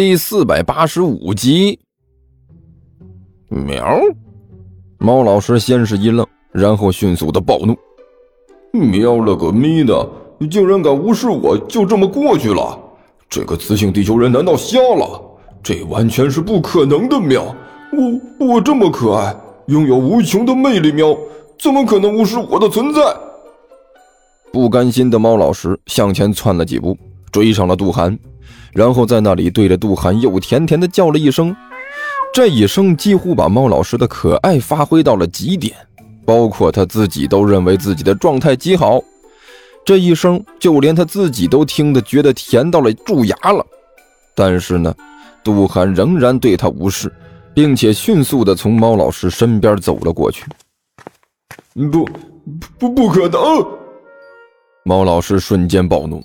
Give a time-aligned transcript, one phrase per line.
[0.00, 1.78] 第四百八十五集。
[3.50, 4.00] 喵！
[4.96, 7.76] 猫老师先是一愣，然后迅速的暴怒
[8.72, 10.08] ：“喵了个咪的！
[10.50, 12.80] 竟然敢无视我，就这么过去了？
[13.28, 15.22] 这个雌性地球人难道瞎了？
[15.62, 17.20] 这完全是不可能的！
[17.20, 17.54] 喵！
[18.38, 19.36] 我我这么可爱，
[19.66, 21.14] 拥有无穷的魅力，喵，
[21.58, 23.02] 怎么可能无视我的存在？”
[24.50, 26.96] 不甘心的猫老师向前窜了几步，
[27.30, 28.18] 追上了杜涵，
[28.72, 31.54] 然后在那里对着杜涵又甜甜的叫了一声。
[32.32, 35.74] 这一声几乎把猫老师的可爱发挥到了极点，
[36.24, 39.02] 包括他自己都认为自己的状态极好。
[39.84, 43.66] 这一声就连他自己都听得觉得甜到了蛀牙了。
[44.36, 44.94] 但是呢，
[45.42, 47.12] 杜涵仍然对他无视，
[47.52, 50.44] 并且迅速的从猫老师身边走了过去。
[51.90, 52.08] 不，
[52.78, 53.40] 不，不可能！
[54.84, 56.22] 猫老师瞬间暴怒：“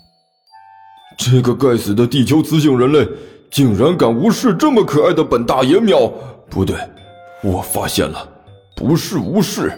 [1.18, 3.08] 这个该死的地球雌性人类，
[3.50, 5.80] 竟然敢无视这么可爱的本大爷！
[5.80, 6.12] 喵，
[6.50, 6.76] 不对，
[7.42, 8.28] 我发现了，
[8.76, 9.72] 不是无视，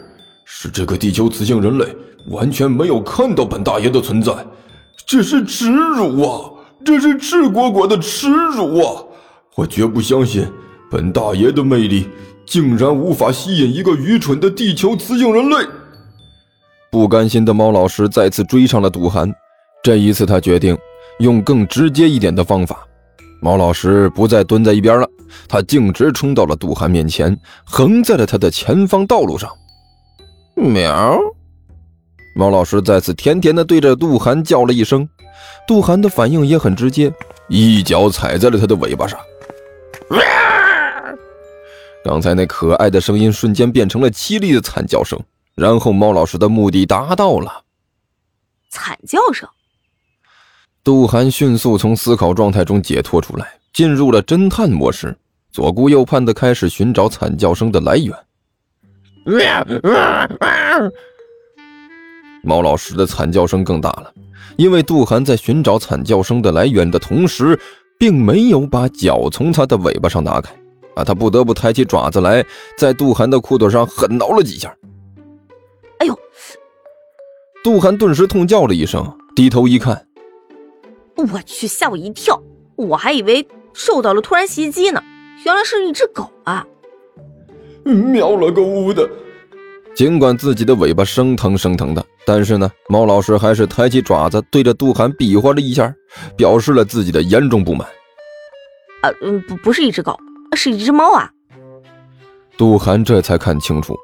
[0.46, 1.86] 是这个地球雌性人类
[2.30, 4.34] 完全没有看到本大爷的存在，
[5.06, 6.52] 这是耻辱啊！
[6.86, 9.04] 这是赤果果的耻辱啊！
[9.56, 10.48] 我绝不相信
[10.90, 12.08] 本大爷的魅力
[12.46, 15.58] 竟然无法吸引一个愚蠢的地球雌性人类。”
[16.90, 19.32] 不甘心的猫老师再次追上了杜涵，
[19.84, 20.78] 这一次他决定
[21.20, 22.88] 用更直接一点的方法。
[23.42, 25.08] 猫老师不再蹲在一边了，
[25.48, 29.50] 他径直冲到了杜涵面前，横在了他的前方道路上。
[30.56, 31.20] 喵！
[32.36, 35.08] 猫老师再次甜甜的对着杜涵叫了一声，
[35.68, 37.14] 杜涵的反应也很直接，
[37.48, 39.20] 一脚踩在了他的尾巴上。
[42.04, 45.20] 刚才那可爱的声音瞬间变成了凄厉的惨叫声。
[45.56, 47.64] 然后，猫老师的目的达到了。
[48.70, 49.50] 惨叫声。
[50.88, 55.14] 杜涵迅速从思考状态中解脱出来，进入了侦探模式，
[55.52, 58.16] 左顾右盼的开始寻找惨叫声的来源。
[62.42, 64.14] 猫老师的惨叫声更大了，
[64.56, 67.60] 因为杜涵在寻找惨叫声的来源的同时，
[68.00, 70.56] 并没有把脚从他的尾巴上拿开，
[70.96, 72.42] 啊，他不得不抬起爪子来，
[72.78, 74.74] 在杜涵的裤腿上狠挠了几下。
[76.00, 76.18] 哎呦！
[77.62, 79.06] 杜涵顿时痛叫了一声，
[79.36, 80.08] 低头一看，
[81.18, 82.42] 我去，吓我一跳！
[82.76, 85.04] 我还以为受到了突然袭击呢，
[85.46, 86.66] 原来是一只狗啊！
[87.84, 89.10] 喵了个呜的！
[89.96, 95.92] 尽管自己的尾巴生疼生疼的，但是呢，猫老师还是抬起爪子对着杜涵比划了一下，
[96.36, 97.88] 表示了自己的严重不满。
[99.02, 100.16] 啊，嗯，不，不是一只狗，
[100.56, 101.32] 是一只猫啊！
[102.58, 103.98] 杜涵这才看清楚，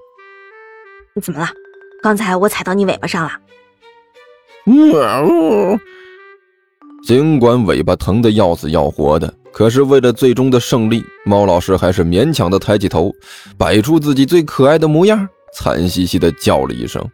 [1.13, 1.47] 你怎么了？
[2.01, 3.31] 刚才我踩到你尾巴上了。
[7.05, 13.13] 尽管尾巴疼得要死要活的，可是为了最终的胜利，猫老师还是勉强的抬起头，
[13.57, 17.05] 摆出自己最可爱的模样，惨兮兮的叫了一声。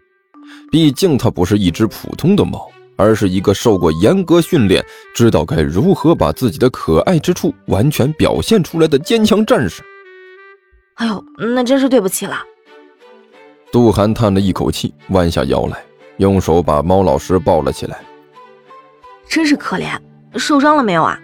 [0.72, 4.86] 毕竟它不是一只普通的猫，而是一个受过严格训练、
[5.16, 9.82] 知道该如何把自己的可爱之处完全表现出来的坚强战士。
[10.96, 11.24] 哎呦，
[11.56, 12.38] 那真是对不起了。
[13.72, 15.84] 杜涵叹了一口气，弯下腰来，
[16.18, 18.00] 用手把猫老师抱了起来。
[19.30, 19.96] 真是可怜，
[20.38, 21.18] 受伤了没有啊？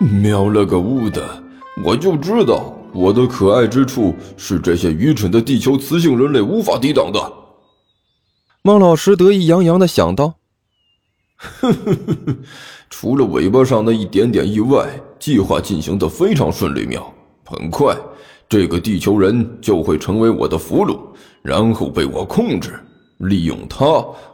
[0.00, 1.42] 喵了个乌的！
[1.84, 7.32] 我就知道我的可爱之处是这些愚蠢的地球雌性人类无法抵挡的。
[8.62, 10.34] 孟老师得意洋洋的想到
[11.36, 12.38] ：“哼哼哼哼，
[12.90, 16.84] 除了尾巴上那一点点意外，计划进行的非常顺利。
[16.86, 17.14] 喵，
[17.46, 17.96] 很快。”
[18.48, 20.98] 这个地球人就会成为我的俘虏，
[21.40, 22.74] 然后被我控制，
[23.20, 23.84] 利用他，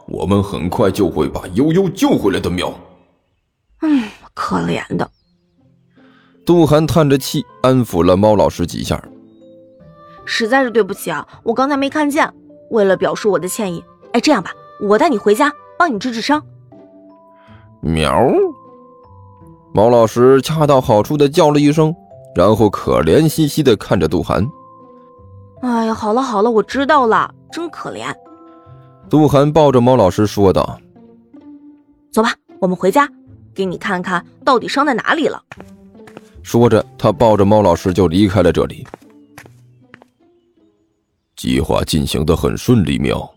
[0.07, 2.49] 我们很快就会把悠悠救回来的。
[2.49, 2.73] 喵，
[3.81, 4.03] 嗯，
[4.33, 5.09] 可怜的。
[6.45, 9.03] 杜涵叹着气，安抚了猫老师几下。
[10.23, 12.33] 实在是对不起啊，我刚才没看见。
[12.71, 13.83] 为了表示我的歉意，
[14.13, 16.41] 哎，这样吧，我带你回家，帮你治治伤。
[17.81, 18.29] 喵，
[19.73, 21.93] 猫老师恰到好处的叫了一声。
[22.35, 24.47] 然后可怜兮兮的看着杜涵。
[25.61, 28.13] 哎呀，好了好了，我知道了，真可怜。
[29.09, 30.79] 杜涵抱着猫老师说道
[32.11, 33.09] ：“走吧，我们回家，
[33.53, 35.41] 给你看看到底伤在哪里了。”
[36.43, 38.85] 说着，他抱着猫老师就离开了这里。
[41.35, 43.33] 计划进行的很顺利，喵。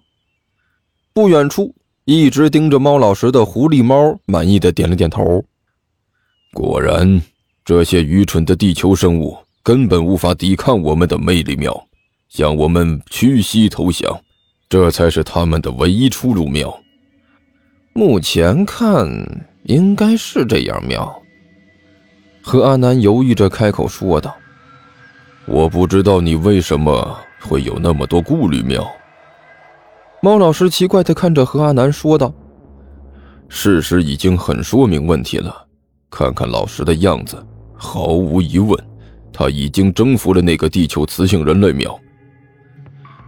[1.12, 1.74] 不远处，
[2.04, 5.44] 一直盯着猫老师的狐狸猫满意的点了点头。
[6.52, 7.20] 果然。
[7.62, 11.86] 这些愚蠢的地球生物根本无法抵抗我们的魅力喵，
[12.28, 14.20] 向我们屈膝投降，
[14.70, 16.72] 这才是他们的唯一出路喵。
[17.92, 19.04] 目前看
[19.64, 21.22] 应该是这样喵。
[22.40, 24.32] 何阿南犹豫着开口说道
[25.44, 28.88] ：“我不知道你为什么会有那么多顾虑。”喵。
[30.22, 32.32] 猫老师奇怪的看着何阿南说道
[33.50, 35.66] ：“事实已经很说明问题了，
[36.08, 37.44] 看看老师的样子，
[37.74, 38.78] 毫无疑问，
[39.32, 41.98] 他已经征服了那个地球雌性人类喵。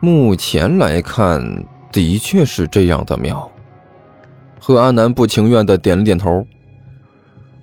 [0.05, 1.41] 目前来看，
[1.93, 3.49] 的确是这样的庙。
[4.59, 6.45] 贺阿南不情愿的点了点头。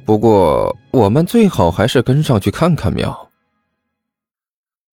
[0.05, 3.29] 不过，我们最好还是跟上去看看庙。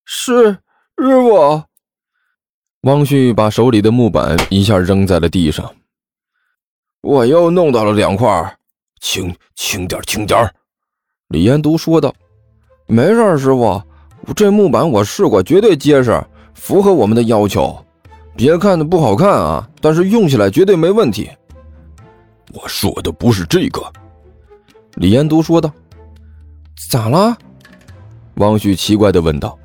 [0.03, 0.57] 是，
[0.97, 1.63] 师傅。
[2.81, 5.73] 汪旭把手里的木板一下扔在了地上。
[6.99, 8.57] 我又弄到了两块，
[8.99, 10.53] 轻轻点，轻点。
[11.29, 12.13] 李延都说道
[12.87, 13.81] ：“没事，师傅，
[14.35, 16.21] 这木板我试过，绝对结实，
[16.57, 17.77] 符合我们的要求。
[18.35, 21.29] 别看的不好看啊，但是用起来绝对没问题。”
[22.53, 23.81] 我说的不是这个。
[24.95, 25.71] 李延都说道
[26.89, 27.37] ：“咋了？”
[28.35, 29.57] 汪旭奇怪的问道。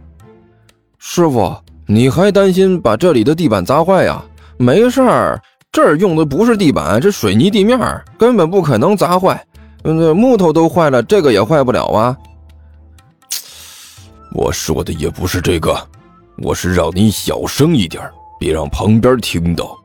[0.98, 1.54] “师傅，
[1.86, 4.24] 你还担心把这里的地板砸坏呀？
[4.56, 5.40] 没事儿，
[5.72, 7.78] 这儿用的不是地板，这水泥地面，
[8.16, 9.44] 根本不可能砸坏。
[9.84, 12.16] 嗯，木头都坏了，这个也坏不了啊。
[14.32, 15.76] ”我说的也不是这个，
[16.38, 18.02] 我是让你小声一点，
[18.38, 19.78] 别让旁边听到。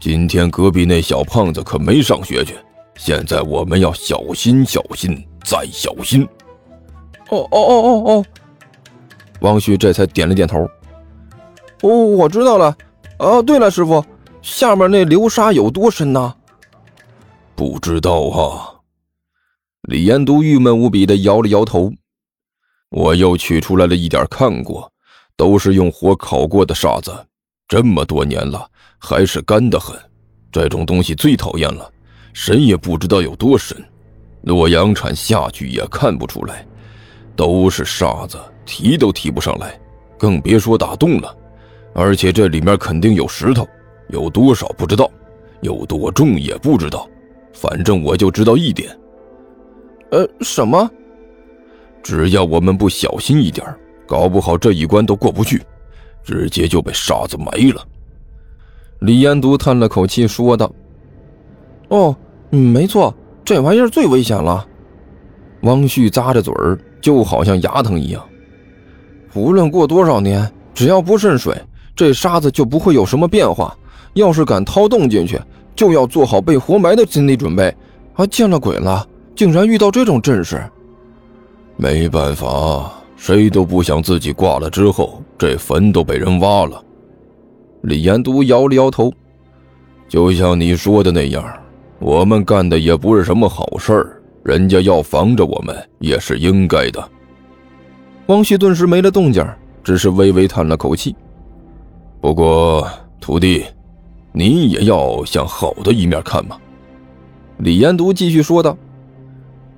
[0.00, 2.54] 今天隔壁那小胖子可没上学去。
[2.96, 6.22] 现在我们要小心，小心再小心。
[7.28, 8.24] 哦哦哦哦哦！
[9.40, 10.68] 王旭这才点了点头。
[11.82, 12.76] 哦，我知道了。
[13.18, 14.04] 哦，对了，师傅，
[14.42, 16.34] 下面那流沙有多深呢？
[17.54, 18.80] 不知道啊。
[19.82, 21.92] 李延都郁闷无比的摇了摇头。
[22.90, 24.90] 我又取出来了一点，看过，
[25.36, 27.12] 都是用火烤过的沙子，
[27.68, 28.68] 这么多年了
[28.98, 29.98] 还是干得很。
[30.50, 31.90] 这种东西最讨厌了。
[32.32, 33.76] 谁也不知道有多深，
[34.42, 36.66] 洛阳铲下去也看不出来，
[37.34, 39.80] 都是沙子，提都提不上来，
[40.18, 41.34] 更别说打洞了。
[41.94, 43.66] 而且这里面肯定有石头，
[44.10, 45.10] 有多少不知道，
[45.62, 47.08] 有多重也不知道。
[47.54, 48.94] 反正我就知道一点，
[50.10, 50.90] 呃，什么？
[52.02, 53.66] 只要我们不小心一点，
[54.06, 55.62] 搞不好这一关都过不去，
[56.24, 57.84] 直接就被沙子埋了。
[59.00, 60.70] 李延独叹了口气说道
[61.88, 62.16] ：“哦。”，
[62.48, 63.12] 没错，
[63.44, 64.64] 这玩意儿最危险了。
[65.62, 68.24] 汪旭咂着嘴儿，就好像牙疼一样。
[69.34, 71.60] 无论过多少年，只要不渗水，
[71.96, 73.76] 这沙子就不会有什么变化。
[74.14, 75.38] 要是敢掏洞进去，
[75.74, 77.74] 就要做好被活埋的心理准备。
[78.14, 79.04] 啊，见了鬼了，
[79.34, 80.62] 竟然遇到这种阵势。
[81.76, 82.92] 没办法，
[83.26, 86.80] 谁都不想自己挂了之后，这坟都被人挖了。
[87.82, 89.12] 李延都摇了摇头，
[90.08, 91.44] 就像你说的那样。
[91.98, 97.10] 我们干的也不是什么好事儿，人家要防着我们也是应该的。
[98.26, 99.44] 汪旭顿时没了动静，
[99.82, 101.12] 只是微微叹了口气。
[102.20, 102.88] 不过，
[103.20, 103.64] 徒弟，
[104.30, 106.56] 你也要向好的一面看嘛。
[107.58, 108.78] 李延都继续说道：“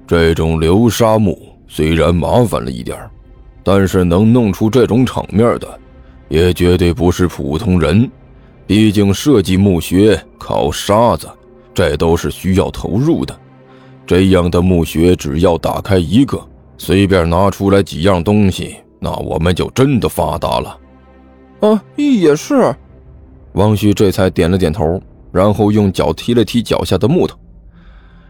[0.07, 2.99] 这种流沙墓虽然麻烦了一点
[3.71, 5.69] 但是能弄出这种场面的，
[6.31, 8.11] 也绝对不是普通人。
[8.67, 11.29] 毕竟设计墓穴烤沙子。”
[11.75, 13.39] 这都是需要投入的，
[14.07, 16.41] 这样的墓穴只要打开一个，
[16.79, 20.79] 随便拿出来几样东西，那我们就真的发达了。
[21.61, 22.75] 啊，也是。
[23.53, 27.37] 王旭这才点了点头，然后用脚踢了踢脚下的木头。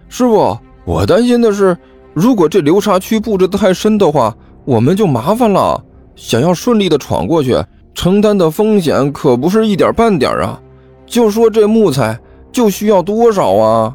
[0.08, 1.74] 师傅，我担心的是，
[2.12, 4.36] 如果这流沙区布置的太深的话，
[4.68, 5.82] 我们就麻烦了。
[6.14, 7.56] 想要顺利的闯过去，
[7.94, 10.60] 承担的风险可不是一点半点啊。
[11.06, 12.18] 就说这木材。
[12.50, 13.94] 就需要多少啊？